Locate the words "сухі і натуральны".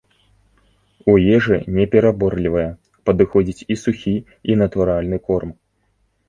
3.83-5.17